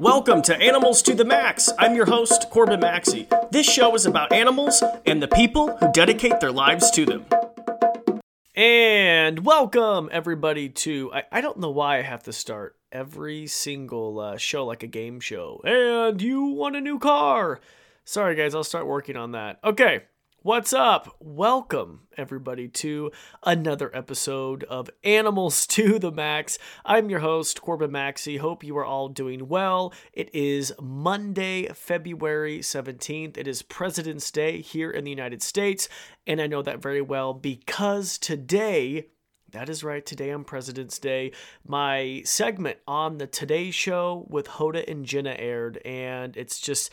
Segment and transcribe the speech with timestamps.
[0.00, 1.68] Welcome to Animals to the Max.
[1.78, 3.28] I'm your host, Corbin Maxey.
[3.50, 7.26] This show is about animals and the people who dedicate their lives to them.
[8.54, 11.12] And welcome, everybody, to.
[11.12, 14.86] I, I don't know why I have to start every single uh, show like a
[14.86, 15.60] game show.
[15.64, 17.60] And you want a new car.
[18.06, 19.60] Sorry, guys, I'll start working on that.
[19.62, 20.04] Okay,
[20.42, 21.16] What's up?
[21.20, 23.12] Welcome, everybody, to
[23.42, 26.56] another episode of Animals to the Max.
[26.82, 28.38] I'm your host, Corbin Maxey.
[28.38, 29.92] Hope you are all doing well.
[30.14, 33.36] It is Monday, February 17th.
[33.36, 35.90] It is President's Day here in the United States,
[36.26, 39.08] and I know that very well because today.
[39.52, 40.06] That is right.
[40.06, 41.32] Today on President's Day,
[41.66, 46.90] my segment on the Today Show with Hoda and Jenna aired, and it's just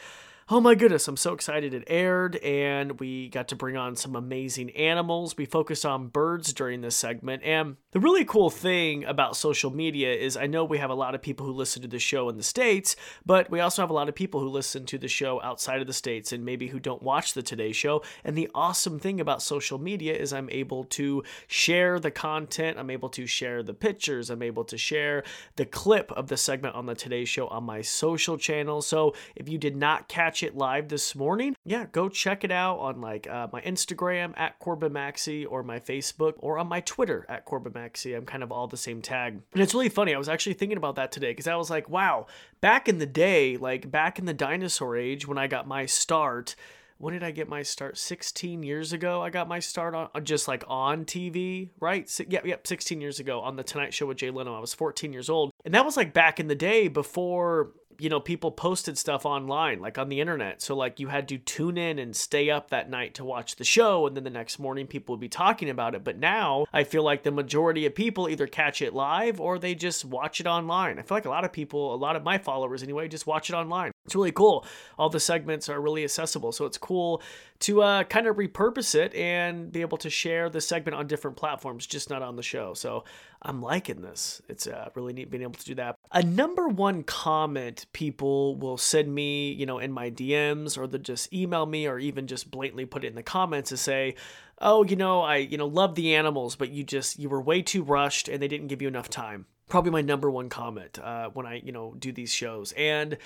[0.50, 4.16] oh my goodness, I'm so excited it aired and we got to bring on some
[4.16, 5.36] amazing animals.
[5.36, 7.44] We focused on birds during this segment.
[7.44, 11.16] And the really cool thing about social media is I know we have a lot
[11.16, 13.94] of people who listen to the show in the States, but we also have a
[13.94, 16.80] lot of people who listen to the show outside of the States and maybe who
[16.80, 18.02] don't watch the Today Show.
[18.24, 22.90] And the awesome thing about social media is I'm able to share the content, I'm
[22.90, 25.24] able to share the pictures, I'm able to share
[25.58, 28.82] the clip of the segment on the Today Show on my social channel.
[28.82, 32.78] So if you did not catch it live this morning, yeah, go check it out
[32.80, 37.26] on like uh, my Instagram at Corbin Maxey or my Facebook or on my Twitter
[37.30, 38.14] at Corbin Maxey.
[38.14, 39.42] I'm kind of all the same tag.
[39.54, 40.14] And it's really funny.
[40.14, 42.28] I was actually thinking about that today because I was like, wow,
[42.62, 46.56] back in the day, like back in the dinosaur age when I got my start,
[47.00, 47.98] when did I get my start?
[47.98, 52.10] 16 years ago, I got my start on just like on TV, right?
[52.10, 54.56] So, yeah, yep, 16 years ago on the Tonight Show with Jay Leno.
[54.56, 55.52] I was 14 years old.
[55.64, 59.80] And that was like back in the day before you know, people posted stuff online,
[59.80, 60.62] like on the internet.
[60.62, 63.64] So, like, you had to tune in and stay up that night to watch the
[63.64, 66.04] show, and then the next morning people would be talking about it.
[66.04, 69.76] But now, I feel like the majority of people either catch it live or they
[69.76, 71.00] just watch it online.
[71.00, 73.50] I feel like a lot of people, a lot of my followers anyway, just watch
[73.50, 73.92] it online.
[74.06, 74.66] It's really cool.
[74.98, 76.52] All the segments are really accessible.
[76.52, 77.22] So, it's cool
[77.60, 81.38] to uh, kind of repurpose it and be able to share the segment on different
[81.38, 82.74] platforms, just not on the show.
[82.74, 83.04] So
[83.42, 84.42] I'm liking this.
[84.48, 85.96] It's uh, really neat being able to do that.
[86.12, 91.02] A number one comment people will send me, you know, in my DMs or they'll
[91.02, 94.16] just email me or even just blatantly put it in the comments to say,
[94.60, 97.62] oh, you know, I, you know, love the animals, but you just, you were way
[97.62, 99.46] too rushed and they didn't give you enough time.
[99.68, 102.72] Probably my number one comment uh, when I, you know, do these shows.
[102.74, 103.18] And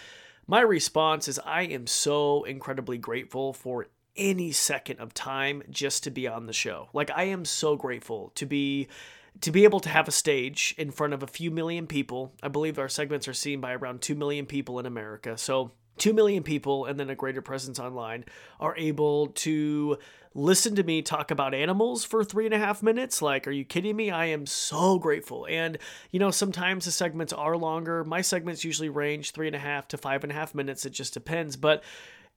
[0.47, 6.11] my response is I am so incredibly grateful for any second of time just to
[6.11, 6.89] be on the show.
[6.94, 8.88] Like I am so grateful to be
[9.39, 12.33] to be able to have a stage in front of a few million people.
[12.44, 15.38] I believe our segments are seen by around 2 million people in America.
[15.38, 18.25] So 2 million people and then a greater presence online
[18.59, 19.97] are able to
[20.33, 23.22] listen to me talk about animals for three and a half minutes.
[23.22, 24.11] Like, are you kidding me?
[24.11, 25.45] I am so grateful.
[25.49, 25.78] And,
[26.11, 28.03] you know, sometimes the segments are longer.
[28.03, 30.85] My segments usually range three and a half to five and a half minutes.
[30.85, 31.57] It just depends.
[31.57, 31.83] But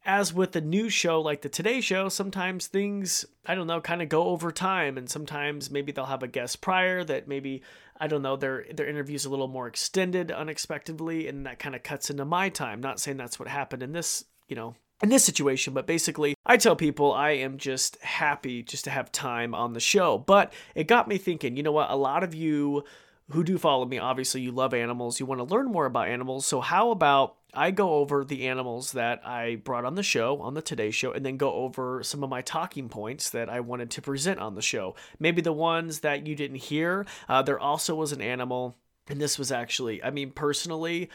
[0.05, 4.03] as with the news show like the Today Show, sometimes things, I don't know, kind
[4.03, 4.99] of go over time.
[4.99, 7.63] And sometimes maybe they'll have a guest prior that maybe,
[7.99, 11.27] I don't know, their, their interview's a little more extended unexpectedly.
[11.29, 12.81] And that kind of cuts into my time.
[12.81, 16.57] Not saying that's what happened in this, you know, in this situation, but basically, I
[16.57, 20.19] tell people I am just happy just to have time on the show.
[20.19, 21.91] But it got me thinking, you know what?
[21.91, 22.85] A lot of you
[23.31, 26.47] who do follow me, obviously, you love animals, you want to learn more about animals.
[26.47, 30.55] So, how about I go over the animals that I brought on the show, on
[30.55, 33.91] the Today Show, and then go over some of my talking points that I wanted
[33.93, 34.95] to present on the show.
[35.19, 37.07] Maybe the ones that you didn't hear.
[37.29, 38.77] Uh, there also was an animal,
[39.09, 41.11] and this was actually, I mean, personally,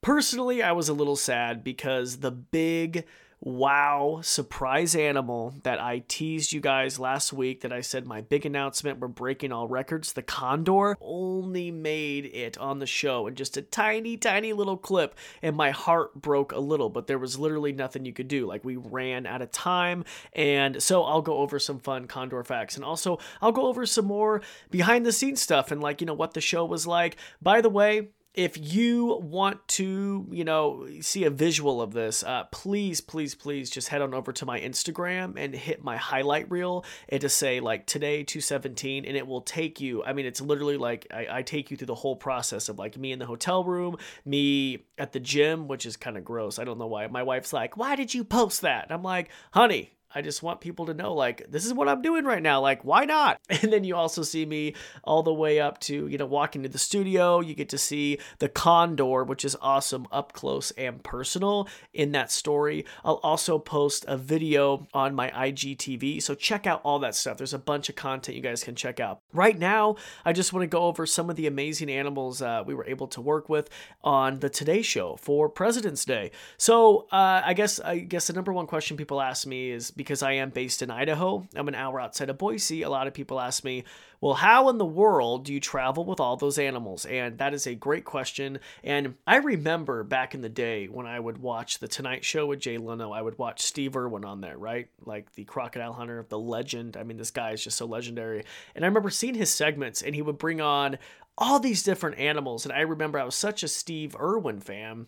[0.00, 3.06] personally, I was a little sad because the big
[3.44, 8.46] wow surprise animal that I teased you guys last week that I said my big
[8.46, 10.14] announcement we're breaking all records.
[10.14, 15.14] The condor only made it on the show in just a tiny tiny little clip
[15.42, 18.46] and my heart broke a little but there was literally nothing you could do.
[18.46, 22.76] Like we ran out of time and so I'll go over some fun condor facts
[22.76, 24.40] and also I'll go over some more
[24.70, 27.18] behind the scenes stuff and like you know what the show was like.
[27.42, 32.44] By the way if you want to, you know, see a visual of this, uh,
[32.50, 36.84] please, please, please just head on over to my Instagram and hit my highlight reel
[37.08, 40.02] and to say like today 217 and it will take you.
[40.02, 42.98] I mean, it's literally like I, I take you through the whole process of like
[42.98, 46.58] me in the hotel room, me at the gym, which is kind of gross.
[46.58, 47.06] I don't know why.
[47.06, 48.84] My wife's like, why did you post that?
[48.84, 52.02] And I'm like, honey, I just want people to know, like, this is what I'm
[52.02, 52.60] doing right now.
[52.60, 53.40] Like, why not?
[53.64, 54.74] And then you also see me
[55.04, 57.40] all the way up to, you know, walking to the studio.
[57.40, 62.30] You get to see the condor, which is awesome, up close and personal in that
[62.30, 62.84] story.
[63.04, 66.22] I'll also post a video on my IGTV.
[66.22, 67.38] So check out all that stuff.
[67.38, 69.20] There's a bunch of content you guys can check out.
[69.32, 69.96] Right now,
[70.26, 73.06] I just want to go over some of the amazing animals uh, we were able
[73.08, 73.70] to work with
[74.02, 76.32] on the Today Show for President's Day.
[76.58, 80.22] So uh, I guess I guess the number one question people ask me is because
[80.22, 81.48] I am based in Idaho.
[81.56, 82.82] I'm an hour outside of Boise.
[82.82, 83.84] A lot of people ask me,
[84.20, 87.06] well, how in the world do you travel with all those animals?
[87.06, 88.58] And that is a great question.
[88.82, 92.60] And I remember back in the day when I would watch The Tonight Show with
[92.60, 94.88] Jay Leno, I would watch Steve Irwin on there, right?
[95.04, 96.96] Like the crocodile hunter, the legend.
[96.96, 98.44] I mean, this guy is just so legendary.
[98.74, 100.98] And I remember seeing his segments, and he would bring on
[101.36, 102.64] all these different animals.
[102.64, 105.06] And I remember I was such a Steve Irwin fan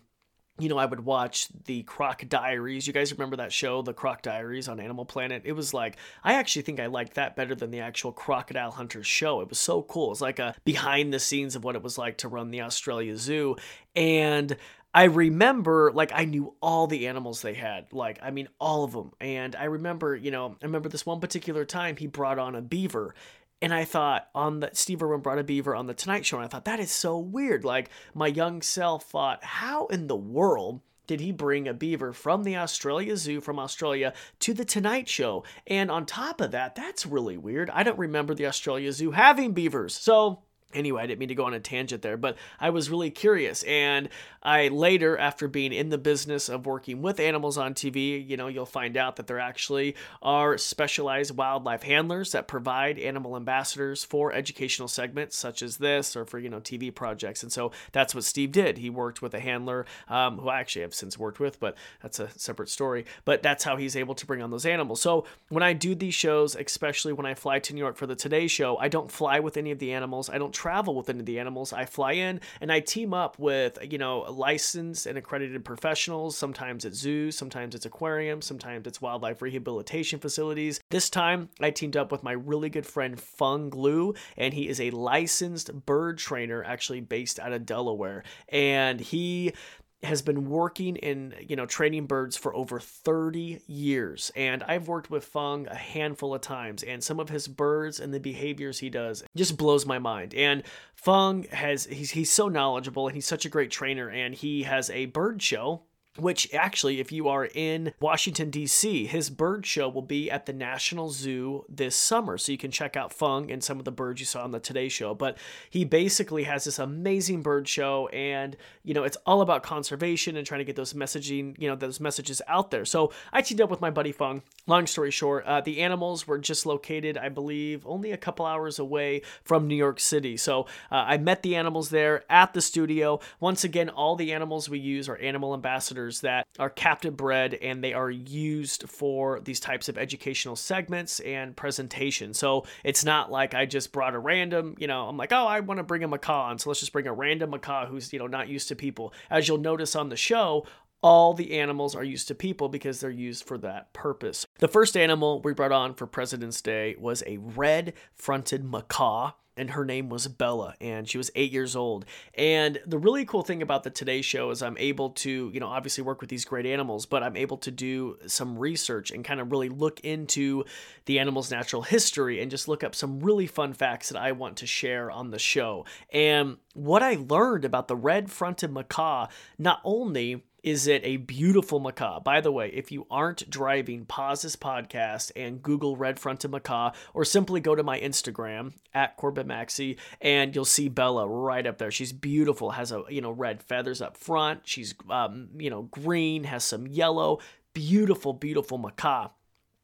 [0.59, 2.87] you know, I would watch the Croc Diaries.
[2.87, 5.43] You guys remember that show, The Croc Diaries on Animal Planet?
[5.45, 9.07] It was like, I actually think I liked that better than the actual Crocodile Hunters
[9.07, 9.41] show.
[9.41, 10.11] It was so cool.
[10.11, 13.17] It's like a behind the scenes of what it was like to run the Australia
[13.17, 13.55] Zoo.
[13.95, 14.57] And
[14.93, 17.93] I remember, like, I knew all the animals they had.
[17.93, 19.11] Like, I mean, all of them.
[19.19, 22.61] And I remember, you know, I remember this one particular time he brought on a
[22.61, 23.13] beaver
[23.61, 26.45] and I thought on the Steve Irwin brought a beaver on the Tonight Show, and
[26.45, 27.63] I thought that is so weird.
[27.63, 32.43] Like my young self thought, how in the world did he bring a beaver from
[32.43, 35.43] the Australia Zoo from Australia to the Tonight Show?
[35.65, 37.69] And on top of that, that's really weird.
[37.69, 39.95] I don't remember the Australia Zoo having beavers.
[39.95, 43.09] So Anyway, I didn't mean to go on a tangent there, but I was really
[43.09, 43.63] curious.
[43.63, 44.09] And
[44.43, 48.47] I later, after being in the business of working with animals on TV, you know,
[48.47, 54.33] you'll find out that there actually are specialized wildlife handlers that provide animal ambassadors for
[54.33, 57.43] educational segments such as this or for, you know, TV projects.
[57.43, 58.77] And so that's what Steve did.
[58.77, 62.19] He worked with a handler um, who I actually have since worked with, but that's
[62.19, 63.05] a separate story.
[63.23, 64.99] But that's how he's able to bring on those animals.
[64.99, 68.15] So when I do these shows, especially when I fly to New York for the
[68.15, 70.29] Today Show, I don't fly with any of the animals.
[70.29, 71.71] I don't travel with any of the animals.
[71.71, 76.35] I fly in and I team up with, you know, licensed and accredited professionals.
[76.35, 80.79] Sometimes it's zoos, sometimes it's aquariums, sometimes it's wildlife rehabilitation facilities.
[80.89, 84.81] This time I teamed up with my really good friend Fung Lu, and he is
[84.81, 88.23] a licensed bird trainer actually based out of Delaware.
[88.49, 89.53] And he
[90.03, 95.09] has been working in you know training birds for over 30 years and i've worked
[95.09, 98.89] with fung a handful of times and some of his birds and the behaviors he
[98.89, 100.33] does just blows my mind.
[100.33, 100.63] And
[100.93, 104.89] fung has he's, he's so knowledgeable and he's such a great trainer and he has
[104.89, 105.81] a bird show
[106.17, 110.53] which actually, if you are in Washington, D.C., his bird show will be at the
[110.53, 112.37] National Zoo this summer.
[112.37, 114.59] So you can check out Fung and some of the birds you saw on the
[114.59, 115.13] Today Show.
[115.13, 115.37] But
[115.69, 120.45] he basically has this amazing bird show, and, you know, it's all about conservation and
[120.45, 122.85] trying to get those messaging, you know, those messages out there.
[122.85, 124.41] So I teamed up with my buddy Fung.
[124.65, 128.79] Long story short, uh, the animals were just located, I believe, only a couple hours
[128.79, 130.37] away from New York City.
[130.37, 133.19] So uh, I met the animals there at the studio.
[133.39, 137.83] Once again, all the animals we use are animal ambassadors that are captive bred and
[137.83, 142.37] they are used for these types of educational segments and presentations.
[142.39, 145.59] So it's not like I just brought a random, you know, I'm like, oh, I
[145.59, 148.19] want to bring a macaw on, so let's just bring a random macaw who's, you
[148.19, 149.13] know, not used to people.
[149.29, 150.65] As you'll notice on the show,
[151.01, 154.45] all the animals are used to people because they're used for that purpose.
[154.59, 159.71] The first animal we brought on for President's Day was a red fronted macaw and
[159.71, 162.05] her name was Bella, and she was eight years old.
[162.35, 165.67] And the really cool thing about the Today Show is I'm able to, you know,
[165.67, 169.39] obviously work with these great animals, but I'm able to do some research and kind
[169.39, 170.63] of really look into
[171.05, 174.57] the animal's natural history and just look up some really fun facts that I want
[174.57, 175.85] to share on the show.
[176.11, 179.27] And what I learned about the red fronted macaw,
[179.57, 182.19] not only is it a beautiful macaw?
[182.19, 186.91] By the way, if you aren't driving, pause this podcast and Google red fronted macaw,
[187.13, 191.77] or simply go to my Instagram at Corbin Maxey, and you'll see Bella right up
[191.77, 191.89] there.
[191.89, 194.67] She's beautiful, has a you know red feathers up front.
[194.67, 197.39] She's um, you know green, has some yellow.
[197.73, 199.29] Beautiful, beautiful macaw.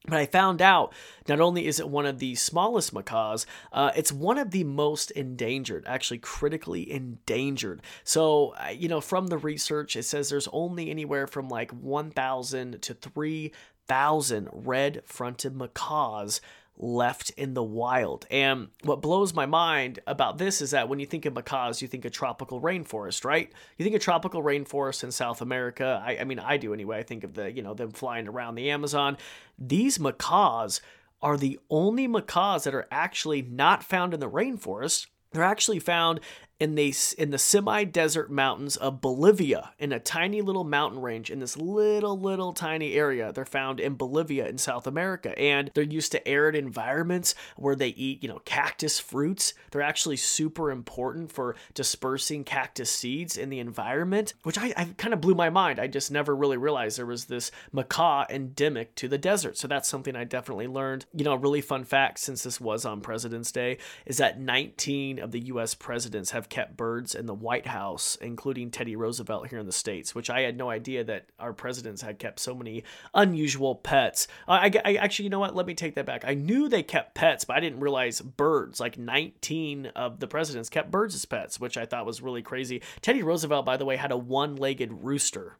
[0.05, 0.93] But I found out
[1.29, 5.11] not only is it one of the smallest macaws, uh, it's one of the most
[5.11, 7.81] endangered, actually critically endangered.
[8.03, 12.93] So, you know, from the research, it says there's only anywhere from like 1,000 to
[12.93, 16.41] 3,000 red fronted macaws
[16.77, 18.25] left in the wild.
[18.31, 21.87] And what blows my mind about this is that when you think of macaws, you
[21.87, 23.51] think of tropical rainforest, right?
[23.77, 26.01] You think of tropical rainforest in South America.
[26.05, 26.99] I, I mean, I do anyway.
[26.99, 29.17] I think of the, you know, them flying around the Amazon.
[29.57, 30.81] These macaws
[31.21, 35.07] are the only macaws that are actually not found in the rainforest.
[35.31, 36.19] They're actually found
[36.59, 41.39] in the in the semi-desert mountains of Bolivia in a tiny little mountain range in
[41.39, 45.37] this little little tiny area they're found in Bolivia in South America.
[45.37, 49.53] And they're used to arid environments where they eat you know cactus fruits.
[49.71, 55.13] They're actually super important for dispersing cactus seeds in the environment which I, I kind
[55.13, 55.79] of blew my mind.
[55.79, 59.57] I just never really realized there was this macaw endemic to the desert.
[59.57, 61.05] So that's something I definitely learned.
[61.13, 65.19] You know a really fun fact since this was on President's Day is that 19
[65.19, 69.59] of the US presidents have kept birds in the White House, including Teddy Roosevelt here
[69.59, 72.83] in the States, which I had no idea that our presidents had kept so many
[73.13, 74.27] unusual pets.
[74.47, 75.55] I, I, actually, you know what?
[75.55, 76.23] Let me take that back.
[76.25, 78.79] I knew they kept pets, but I didn't realize birds.
[78.79, 82.81] Like 19 of the presidents kept birds as pets, which I thought was really crazy.
[83.01, 85.57] Teddy Roosevelt, by the way, had a one legged rooster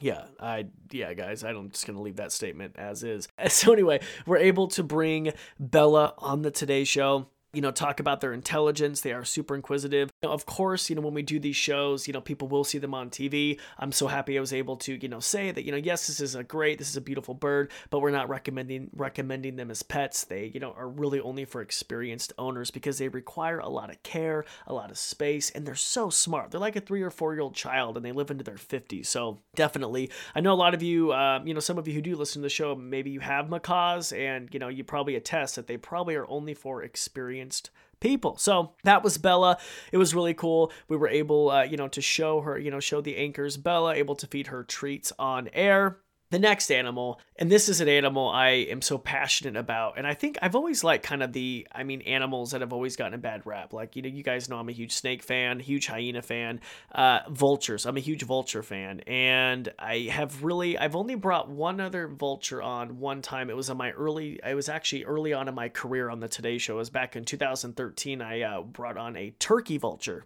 [0.00, 4.38] yeah i yeah guys i'm just gonna leave that statement as is so anyway we're
[4.38, 9.00] able to bring bella on the today show you know, talk about their intelligence.
[9.00, 10.11] They are super inquisitive.
[10.22, 12.78] Know, of course, you know, when we do these shows, you know, people will see
[12.78, 13.58] them on TV.
[13.76, 16.20] I'm so happy I was able to, you know, say that, you know, yes, this
[16.20, 19.82] is a great, this is a beautiful bird, but we're not recommending recommending them as
[19.82, 20.22] pets.
[20.22, 24.00] They, you know, are really only for experienced owners because they require a lot of
[24.04, 26.52] care, a lot of space, and they're so smart.
[26.52, 29.06] They're like a three or four year old child and they live into their 50s.
[29.06, 32.00] So definitely, I know a lot of you, um, you know, some of you who
[32.00, 35.56] do listen to the show, maybe you have macaws and, you know, you probably attest
[35.56, 37.70] that they probably are only for experienced
[38.02, 38.36] people.
[38.36, 39.58] So that was Bella.
[39.92, 40.72] It was really cool.
[40.88, 43.94] We were able, uh, you know, to show her, you know, show the anchors Bella,
[43.94, 45.98] able to feed her treats on air.
[46.32, 50.14] The next animal, and this is an animal I am so passionate about, and I
[50.14, 53.18] think I've always liked kind of the, I mean, animals that have always gotten a
[53.18, 53.74] bad rap.
[53.74, 56.60] Like, you know, you guys know I'm a huge snake fan, huge hyena fan,
[56.92, 57.84] uh, vultures.
[57.84, 62.62] I'm a huge vulture fan, and I have really, I've only brought one other vulture
[62.62, 63.50] on one time.
[63.50, 66.28] It was on my early, I was actually early on in my career on the
[66.28, 66.76] Today Show.
[66.76, 68.22] It was back in 2013.
[68.22, 70.24] I uh, brought on a turkey vulture.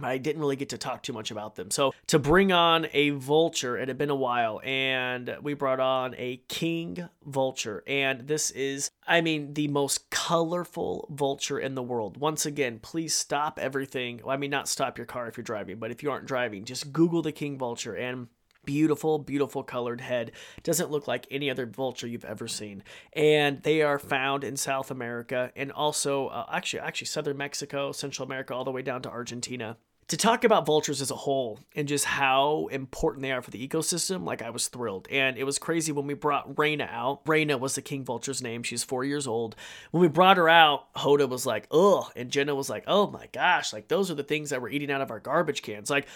[0.00, 1.70] I didn't really get to talk too much about them.
[1.70, 6.14] So to bring on a vulture, it had been a while, and we brought on
[6.18, 7.82] a king vulture.
[7.86, 12.18] And this is, I mean, the most colorful vulture in the world.
[12.18, 14.20] Once again, please stop everything.
[14.22, 16.64] Well, I mean, not stop your car if you're driving, but if you aren't driving,
[16.64, 18.28] just Google the king vulture and
[18.66, 20.32] beautiful, beautiful colored head.
[20.62, 22.82] Doesn't look like any other vulture you've ever seen.
[23.14, 28.26] And they are found in South America and also uh, actually actually southern Mexico, Central
[28.26, 31.88] America, all the way down to Argentina to talk about vultures as a whole and
[31.88, 35.08] just how important they are for the ecosystem, like I was thrilled.
[35.10, 37.24] And it was crazy when we brought Raina out.
[37.24, 38.62] Raina was the king vulture's name.
[38.62, 39.56] She's four years old.
[39.90, 42.12] When we brought her out, Hoda was like, ugh.
[42.14, 44.92] And Jenna was like, oh my gosh, like those are the things that we're eating
[44.92, 45.90] out of our garbage cans.
[45.90, 46.06] Like,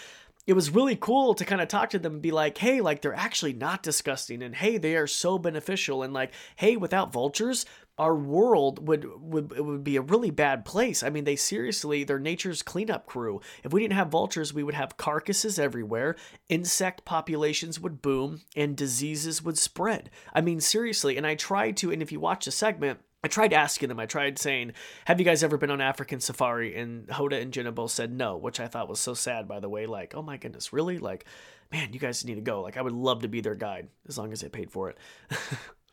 [0.47, 3.01] it was really cool to kind of talk to them and be like, hey, like
[3.01, 7.65] they're actually not disgusting and hey, they are so beneficial and like, hey, without vultures,
[7.97, 11.03] our world would would it would be a really bad place.
[11.03, 13.41] I mean, they seriously they're nature's cleanup crew.
[13.63, 16.15] If we didn't have vultures, we would have carcasses everywhere,
[16.49, 20.09] insect populations would boom, and diseases would spread.
[20.33, 23.53] I mean, seriously, and I tried to and if you watch the segment, I tried
[23.53, 24.73] asking them, I tried saying,
[25.05, 26.75] Have you guys ever been on African safari?
[26.75, 29.69] And Hoda and Jenna both said no, which I thought was so sad, by the
[29.69, 29.85] way.
[29.85, 30.97] Like, oh my goodness, really?
[30.97, 31.25] Like,
[31.71, 32.61] man, you guys need to go.
[32.61, 34.97] Like, I would love to be their guide as long as they paid for it.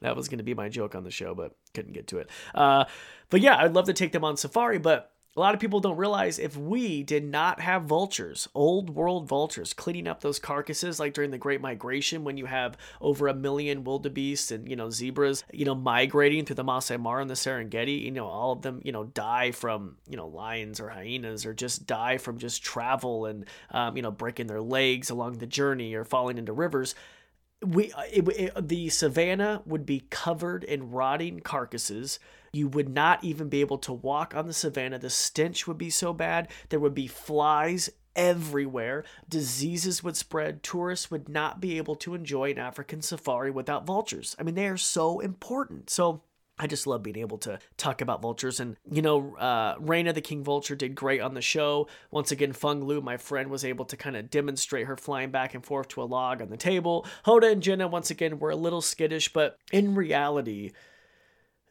[0.01, 2.31] That was going to be my joke on the show, but couldn't get to it.
[2.55, 2.85] Uh,
[3.31, 5.97] but yeah, I'd love to take them on safari, but a lot of people don't
[5.97, 11.15] realize if we did not have vultures, old world vultures, cleaning up those carcasses like
[11.15, 15.45] during the Great Migration when you have over a million wildebeest and, you know, zebras,
[15.53, 18.81] you know, migrating through the Masai Mara and the Serengeti, you know, all of them,
[18.83, 23.27] you know, die from, you know, lions or hyenas or just die from just travel
[23.27, 26.97] and, um, you know, breaking their legs along the journey or falling into rivers
[27.65, 32.19] we uh, it, it, the savannah would be covered in rotting carcasses.
[32.53, 34.99] You would not even be able to walk on the savannah.
[34.99, 36.49] The stench would be so bad.
[36.69, 39.05] There would be flies everywhere.
[39.29, 40.63] Diseases would spread.
[40.63, 44.35] Tourists would not be able to enjoy an african safari without vultures.
[44.39, 45.91] I mean they are so important.
[45.91, 46.23] So
[46.59, 48.61] I just love being able to talk about vultures.
[48.61, 51.89] And, you know, uh, Raina the King Vulture did great on the show.
[52.11, 55.55] Once again, Fung Lu, my friend, was able to kind of demonstrate her flying back
[55.55, 57.07] and forth to a log on the table.
[57.25, 60.73] Hoda and Jenna, once again, were a little skittish, but in reality,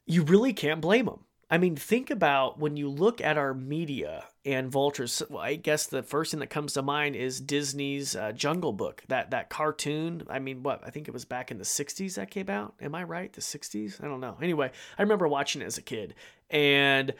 [0.05, 1.25] you really can't blame them.
[1.49, 5.23] I mean, think about when you look at our media and vultures.
[5.37, 9.03] I guess the first thing that comes to mind is Disney's uh, Jungle Book.
[9.07, 10.23] That that cartoon.
[10.29, 12.73] I mean, what I think it was back in the '60s that came out.
[12.81, 13.31] Am I right?
[13.31, 14.03] The '60s?
[14.03, 14.37] I don't know.
[14.41, 16.15] Anyway, I remember watching it as a kid,
[16.49, 17.13] and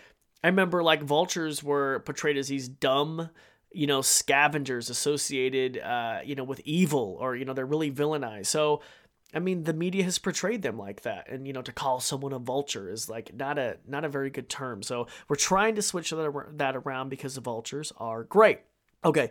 [0.44, 3.30] I remember like vultures were portrayed as these dumb
[3.72, 8.48] you know scavengers associated uh, you know with evil or you know they're really villainized
[8.48, 8.82] so
[9.34, 12.32] I mean, the media has portrayed them like that, and you know, to call someone
[12.32, 14.82] a vulture is like not a not a very good term.
[14.82, 18.62] So we're trying to switch that around because the vultures are great.
[19.04, 19.30] Okay,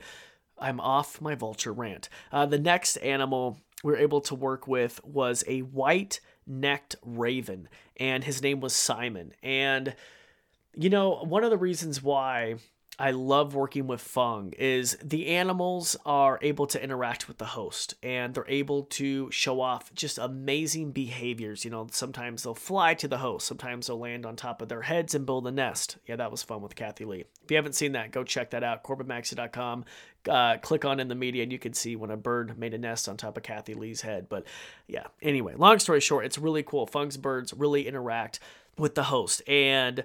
[0.58, 2.08] I'm off my vulture rant.
[2.30, 7.68] Uh, the next animal we were able to work with was a white necked raven,
[7.96, 9.32] and his name was Simon.
[9.42, 9.94] And
[10.74, 12.56] you know, one of the reasons why
[12.98, 17.94] I love working with Fung is the animals are able to interact with the host
[18.02, 21.64] and they're able to show off just amazing behaviors.
[21.64, 24.80] You know, sometimes they'll fly to the host, sometimes they'll land on top of their
[24.82, 25.98] heads and build a nest.
[26.06, 27.24] Yeah, that was fun with Kathie Lee.
[27.44, 28.82] If you haven't seen that, go check that out.
[28.82, 29.84] CorbinMaxey.com.
[30.26, 32.78] Uh, click on in the media and you can see when a bird made a
[32.78, 34.28] nest on top of Kathie Lee's head.
[34.30, 34.44] But
[34.88, 36.86] yeah, anyway, long story short, it's really cool.
[36.86, 38.40] Fung's birds really interact
[38.78, 40.02] with the host and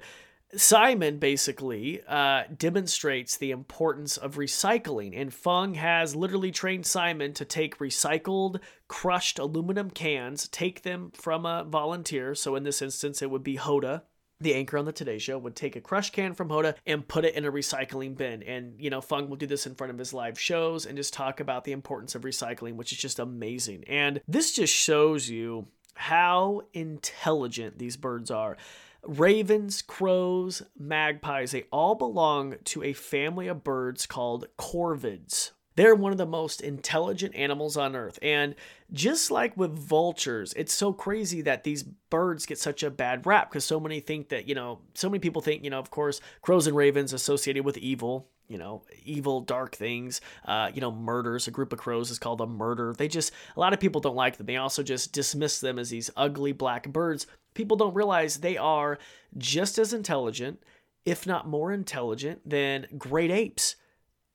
[0.56, 7.46] Simon basically uh, demonstrates the importance of recycling, and Fung has literally trained Simon to
[7.46, 12.36] take recycled, crushed aluminum cans, take them from a volunteer.
[12.36, 14.02] So in this instance, it would be Hoda,
[14.40, 17.26] the anchor on the Today Show, would take a crushed can from Hoda and put
[17.26, 18.44] it in a recycling bin.
[18.44, 21.14] And, you know, Fung will do this in front of his live shows and just
[21.14, 23.84] talk about the importance of recycling, which is just amazing.
[23.88, 28.58] And this just shows you how intelligent these birds are.
[29.04, 35.52] Ravens, crows, magpies, they all belong to a family of birds called corvids.
[35.76, 38.20] They're one of the most intelligent animals on earth.
[38.22, 38.56] And
[38.92, 43.50] just like with vultures, it's so crazy that these birds get such a bad rap
[43.50, 46.20] because so many think that, you know, so many people think, you know, of course,
[46.42, 51.48] crows and ravens associated with evil, you know, evil, dark things, uh, you know, murders.
[51.48, 52.94] A group of crows is called a murder.
[52.98, 54.46] They just, a lot of people don't like them.
[54.46, 58.98] They also just dismiss them as these ugly black birds people don't realize they are
[59.38, 60.62] just as intelligent,
[61.06, 63.76] if not more intelligent, than great apes,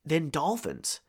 [0.05, 0.99] than dolphins.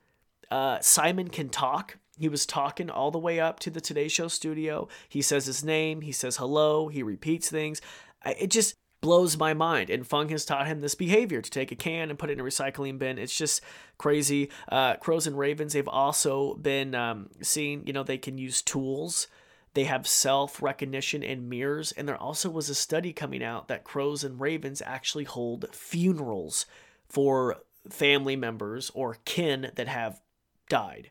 [0.50, 1.98] Uh, Simon can talk.
[2.18, 4.88] He was talking all the way up to the Today Show studio.
[5.08, 7.80] He says his name, he says hello, he repeats things.
[8.24, 9.90] It just blows my mind.
[9.90, 12.40] And Fung has taught him this behavior to take a can and put it in
[12.40, 13.18] a recycling bin.
[13.18, 13.62] It's just
[13.96, 14.50] crazy.
[14.70, 19.28] Uh, crows and ravens, they've also been um, seeing, you know, they can use tools
[19.74, 21.92] they have self recognition and mirrors.
[21.92, 26.66] And there also was a study coming out that crows and ravens actually hold funerals
[27.08, 30.20] for family members or kin that have
[30.68, 31.10] died.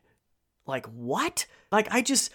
[0.66, 1.46] Like, what?
[1.72, 2.30] Like, I just,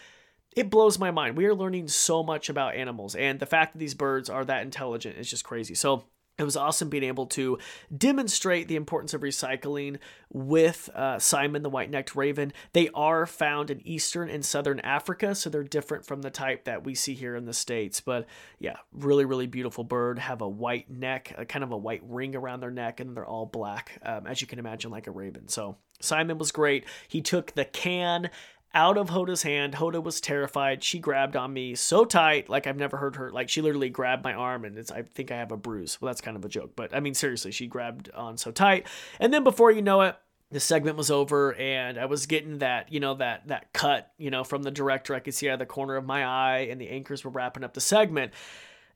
[0.56, 1.38] it blows my mind.
[1.38, 4.64] We are learning so much about animals, and the fact that these birds are that
[4.64, 5.76] intelligent is just crazy.
[5.76, 6.06] So,
[6.38, 7.60] it was awesome being able to
[7.96, 10.00] demonstrate the importance of recycling
[10.32, 12.54] with uh, Simon the white necked raven.
[12.74, 16.84] They are found in eastern and southern Africa, so they're different from the type that
[16.84, 18.02] we see here in the States.
[18.02, 18.26] But
[18.58, 20.18] yeah, really, really beautiful bird.
[20.18, 23.28] Have a white neck, a kind of a white ring around their neck, and they're
[23.28, 25.48] all black, um, as you can imagine, like a raven.
[25.48, 26.86] So Simon was great.
[27.08, 28.32] He took the can
[28.74, 29.76] out of Hoda's hand.
[29.76, 30.84] Hoda was terrified.
[30.84, 33.32] She grabbed on me so tight, like I've never heard her.
[33.32, 36.02] Like she literally grabbed my arm, and it's I think I have a bruise.
[36.02, 38.88] Well, that's kind of a joke, but I mean seriously, she grabbed on so tight.
[39.20, 40.16] And then before you know it,
[40.50, 44.32] the segment was over, and I was getting that you know that that cut you
[44.32, 45.14] know from the director.
[45.14, 47.64] I could see out of the corner of my eye, and the anchors were wrapping
[47.64, 48.34] up the segment.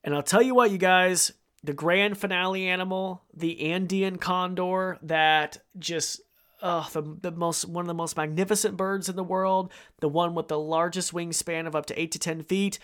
[0.04, 1.32] And I'll tell you what, you guys.
[1.64, 6.22] The grand finale animal, the Andean condor, that just
[6.62, 10.36] uh, the, the most one of the most magnificent birds in the world, the one
[10.36, 12.80] with the largest wingspan of up to eight to ten feet.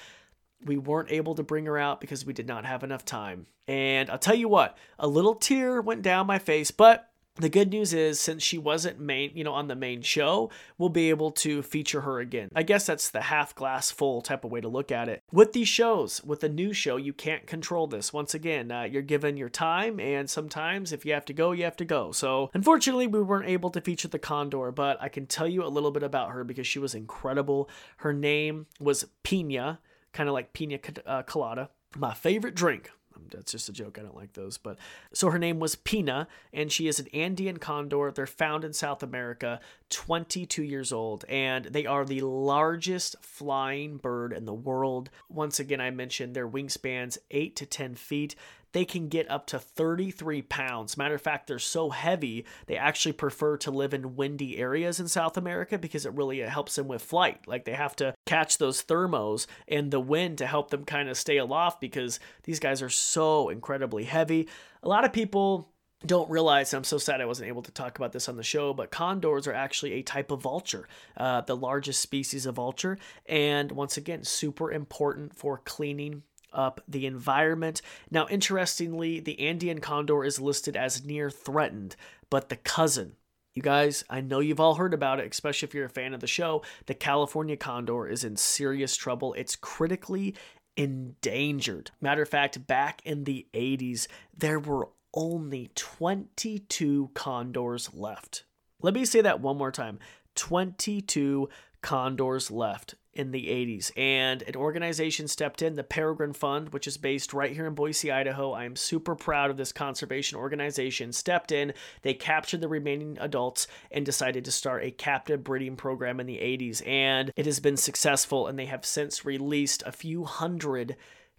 [0.66, 3.48] We weren't able to bring her out because we did not have enough time.
[3.68, 7.72] And I'll tell you what, a little tear went down my face, but the good
[7.72, 11.32] news is since she wasn't main you know on the main show we'll be able
[11.32, 12.50] to feature her again.
[12.56, 15.24] I guess that's the half glass full type of way to look at it.
[15.32, 18.14] With these shows with a new show you can't control this.
[18.14, 21.64] Once again uh, you're given your time and sometimes if you have to go you
[21.64, 22.12] have to go.
[22.12, 25.68] So unfortunately we weren't able to feature the condor but i can tell you a
[25.68, 27.70] little bit about her because she was incredible.
[27.98, 29.80] Her name was pina
[30.14, 31.70] kind of like pina uh, colada.
[31.98, 33.98] My favorite drink Um, that's just a joke.
[34.00, 34.58] I don't like those.
[34.58, 34.78] But
[35.14, 38.12] so her name was Pina, and she is an Andean condor.
[38.12, 44.34] They're found in South America, 22 years old, and they are the largest flying bird
[44.34, 45.10] in the world.
[45.30, 48.36] Once again, I mentioned their wingspans 8 to 10 feet
[48.74, 50.98] they can get up to 33 pounds.
[50.98, 55.08] Matter of fact, they're so heavy, they actually prefer to live in windy areas in
[55.08, 57.48] South America because it really helps them with flight.
[57.48, 61.18] Like they have to catch those thermals and the wind to help them kind of
[61.18, 64.50] stay aloft because these guys are so incredibly heavy.
[64.82, 65.70] A lot of people
[66.06, 68.74] don't realize, I'm so sad I wasn't able to talk about this on the show,
[68.74, 72.98] but condors are actually a type of vulture, uh, the largest species of vulture.
[73.26, 77.82] And once again, super important for cleaning up the environment.
[78.12, 81.96] Now, interestingly, the Andean condor is listed as near threatened,
[82.30, 83.16] but the cousin
[83.54, 86.22] You guys, I know you've all heard about it, especially if you're a fan of
[86.22, 86.64] the show.
[86.88, 89.34] The California condor is in serious trouble.
[89.34, 90.34] It's critically
[90.76, 91.92] endangered.
[92.02, 98.46] Matter of fact, back in the 80s, there were only 22 condors left.
[98.82, 100.00] Let me say that one more time
[100.36, 101.48] 22
[101.84, 103.92] condors left in the 80s.
[103.96, 108.12] And an organization stepped in, the Peregrine Fund, which is based right here in Boise,
[108.12, 108.54] Idaho.
[108.54, 111.14] I am super proud of this conservation organization.
[111.14, 116.20] Stepped in, they captured the remaining adults and decided to start a captive breeding program
[116.20, 116.86] in the 80s.
[116.88, 120.96] And it has been successful, and they have since released a few hundred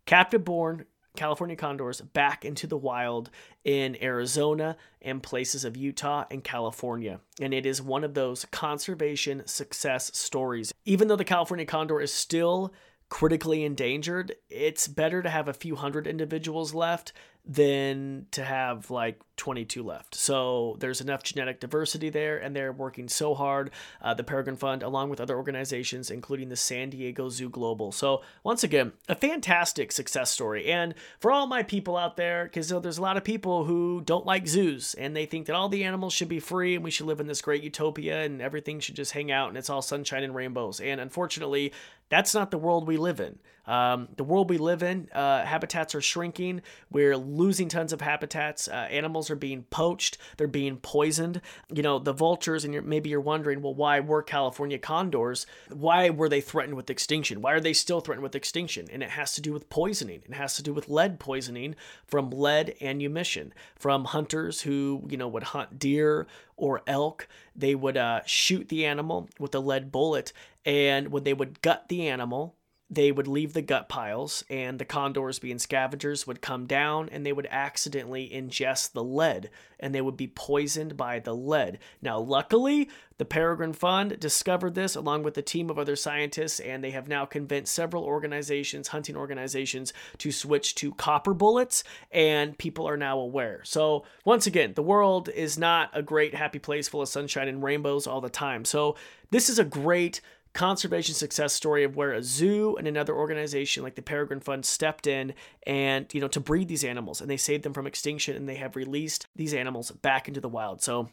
[0.06, 0.84] captive born
[1.16, 3.30] California condors back into the wild
[3.64, 7.20] in Arizona and places of Utah and California.
[7.40, 10.72] And it is one of those conservation success stories.
[10.84, 12.74] Even though the California condor is still
[13.08, 17.12] critically endangered, it's better to have a few hundred individuals left
[17.44, 20.14] than to have like 22 left.
[20.14, 23.70] So there's enough genetic diversity there, and they're working so hard.
[24.00, 27.92] Uh, the Peregrine Fund, along with other organizations, including the San Diego Zoo Global.
[27.92, 30.70] So once again, a fantastic success story.
[30.70, 34.26] And for all my people out there, because there's a lot of people who don't
[34.26, 37.06] like zoos and they think that all the animals should be free and we should
[37.06, 40.22] live in this great utopia and everything should just hang out and it's all sunshine
[40.22, 40.80] and rainbows.
[40.80, 41.72] And unfortunately,
[42.08, 43.38] that's not the world we live in.
[43.66, 46.60] Um, the world we live in, uh, habitats are shrinking.
[46.90, 48.68] We're losing tons of habitats.
[48.68, 50.18] Uh, animals are being poached.
[50.36, 51.40] They're being poisoned.
[51.72, 55.46] You know, the vultures, and you're, maybe you're wondering, well, why were California condors?
[55.70, 57.42] Why were they threatened with extinction?
[57.42, 58.86] Why are they still threatened with extinction?
[58.92, 60.22] And it has to do with poisoning.
[60.28, 61.74] It has to do with lead poisoning
[62.06, 67.28] from lead ammunition from hunters who, you know, would hunt deer or elk.
[67.56, 70.32] They would uh, shoot the animal with a lead bullet,
[70.64, 72.54] and when they would gut the animal,
[72.94, 77.24] they would leave the gut piles, and the condors, being scavengers, would come down and
[77.24, 79.50] they would accidentally ingest the lead
[79.84, 81.78] and they would be poisoned by the lead.
[82.00, 86.82] Now, luckily, the Peregrine Fund discovered this along with a team of other scientists, and
[86.82, 92.88] they have now convinced several organizations, hunting organizations, to switch to copper bullets, and people
[92.88, 93.60] are now aware.
[93.64, 97.62] So, once again, the world is not a great, happy place full of sunshine and
[97.62, 98.64] rainbows all the time.
[98.64, 98.96] So,
[99.30, 100.20] this is a great
[100.54, 105.06] conservation success story of where a zoo and another organization like the Peregrine Fund stepped
[105.06, 105.34] in
[105.66, 108.54] and you know to breed these animals and they saved them from extinction and they
[108.54, 110.80] have released these animals back into the wild.
[110.80, 111.10] So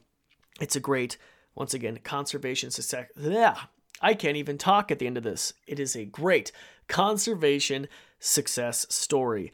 [0.62, 1.18] it's a great
[1.56, 3.08] once again conservation success.
[3.18, 3.56] Yeah,
[4.00, 5.54] I can't even talk at the end of this.
[5.68, 6.52] It is a great
[6.88, 7.88] conservation
[8.20, 9.52] success story.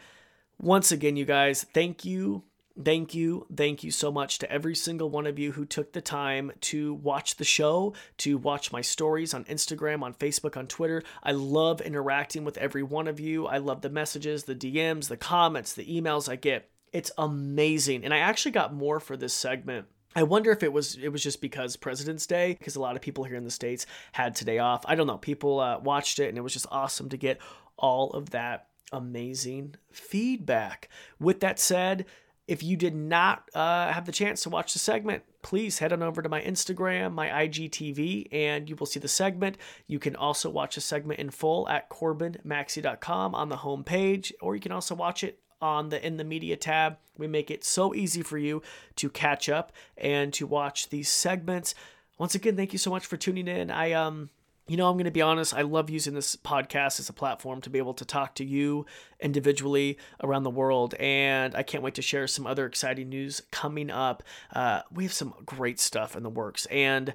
[0.60, 2.44] Once again, you guys, thank you
[2.82, 3.48] Thank you.
[3.56, 6.94] Thank you so much to every single one of you who took the time to
[6.96, 11.02] watch the show, to watch my stories on Instagram, on Facebook, on Twitter.
[11.24, 13.48] I love interacting with every one of you.
[13.48, 16.70] I love the messages, the DMs, the comments, the emails I get.
[16.94, 18.04] It's amazing.
[18.04, 19.88] And I actually got more for this segment.
[20.16, 23.02] I wonder if it was it was just because President's Day, because a lot of
[23.02, 24.84] people here in the states had today off.
[24.88, 25.18] I don't know.
[25.18, 27.40] People uh, watched it, and it was just awesome to get
[27.78, 30.90] all of that amazing feedback.
[31.20, 32.06] With that said,
[32.48, 36.02] if you did not uh, have the chance to watch the segment, please head on
[36.02, 39.58] over to my Instagram, my IGTV, and you will see the segment.
[39.86, 44.56] You can also watch the segment in full at corbinmaxey.com on the home page, or
[44.56, 46.98] you can also watch it on the in the media tab.
[47.18, 48.62] We make it so easy for you
[48.98, 51.76] to catch up and to watch these segments.
[52.18, 53.72] Once again, thank you so much for tuning in.
[53.72, 54.30] I um
[54.68, 57.62] you know, I'm going to be honest, I love using this podcast as a platform
[57.62, 58.86] to be able to talk to you
[59.20, 60.94] individually around the world.
[60.96, 64.24] And I can't wait to share some other exciting news coming up.
[64.54, 67.14] Uh, we have some great stuff in the works, and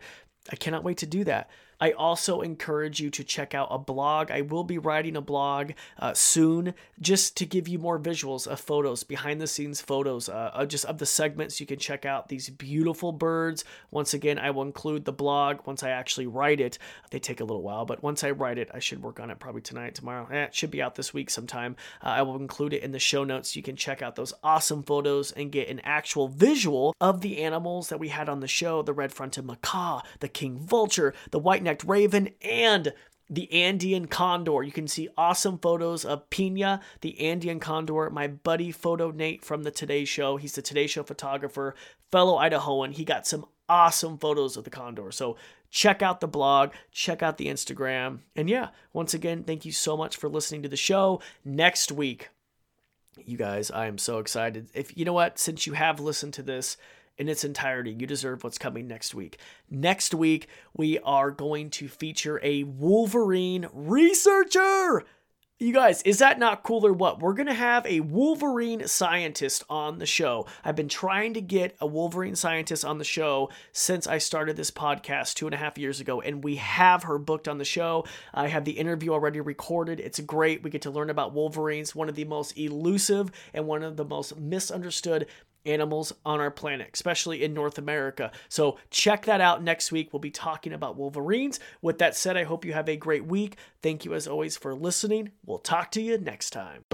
[0.51, 1.51] I cannot wait to do that.
[1.83, 4.31] I also encourage you to check out a blog.
[4.31, 8.61] I will be writing a blog uh, soon just to give you more visuals of
[8.61, 11.59] photos, behind the scenes photos, uh, just of the segments.
[11.59, 13.65] You can check out these beautiful birds.
[13.91, 16.79] Once again, I will include the blog once I actually write it.
[17.11, 19.41] They take a little while, but once I write it, I should work on it
[19.41, 20.29] probably tonight, tomorrow.
[20.31, 21.75] Eh, it should be out this week sometime.
[22.01, 23.57] Uh, I will include it in the show notes.
[23.57, 27.89] You can check out those awesome photos and get an actual visual of the animals
[27.89, 31.65] that we had on the show the red fronted macaw, the king vulture, the white
[31.65, 32.93] neck raven, and
[33.31, 34.63] the Andean condor.
[34.63, 38.11] You can see awesome photos of Pina, the Andean condor.
[38.11, 40.37] My buddy Photo Nate from the Today Show.
[40.37, 41.75] He's the Today Show photographer,
[42.11, 42.93] fellow Idahoan.
[42.93, 45.11] He got some awesome photos of the condor.
[45.11, 45.37] So
[45.71, 48.19] check out the blog, check out the Instagram.
[48.37, 51.23] And yeah, once again, thank you so much for listening to the show.
[51.45, 52.29] Next week,
[53.25, 54.69] you guys, I am so excited.
[54.75, 56.77] If you know what, since you have listened to this,
[57.23, 57.97] in its entirety.
[57.97, 59.39] You deserve what's coming next week.
[59.71, 65.05] Next week, we are going to feature a Wolverine researcher.
[65.61, 67.21] You guys, is that not cool or what?
[67.21, 70.49] We're going to have a Wolverine scientist on the show.
[70.65, 74.73] I've been trying to get a Wolverine scientist on the show since I started this
[74.73, 78.05] podcast two and a half years ago, and we have her booked on the show.
[78.35, 80.01] I have the interview already recorded.
[80.01, 80.65] It's great.
[80.65, 84.05] We get to learn about Wolverines, one of the most elusive and one of the
[84.05, 85.29] most misunderstood
[85.67, 88.31] animals on our planet, especially in North America.
[88.49, 90.13] So check that out next week.
[90.13, 91.61] We'll be talking about Wolverines.
[91.81, 93.57] With that said, I hope you have a great week.
[93.83, 95.33] Thank you as always for listening.
[95.45, 96.85] We'll talk to you next time.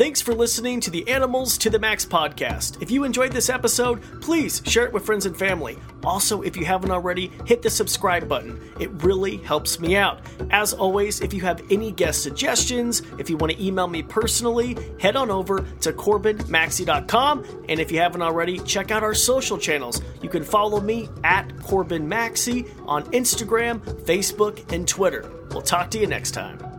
[0.00, 2.80] Thanks for listening to the Animals to the Max podcast.
[2.80, 5.76] If you enjoyed this episode, please share it with friends and family.
[6.02, 8.58] Also, if you haven't already, hit the subscribe button.
[8.80, 10.20] It really helps me out.
[10.50, 14.78] As always, if you have any guest suggestions, if you want to email me personally,
[14.98, 17.64] head on over to CorbinMaxey.com.
[17.68, 20.02] And if you haven't already, check out our social channels.
[20.20, 25.30] You can follow me at Corbin Maxey on Instagram, Facebook, and Twitter.
[25.52, 26.69] We'll talk to you next time.